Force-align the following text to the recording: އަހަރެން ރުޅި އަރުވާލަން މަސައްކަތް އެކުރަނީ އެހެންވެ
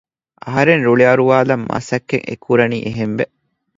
އަހަރެން 0.43 0.83
ރުޅި 0.87 1.03
އަރުވާލަން 1.09 1.63
މަސައްކަތް 1.69 2.27
އެކުރަނީ 2.29 2.77
އެހެންވެ 2.85 3.25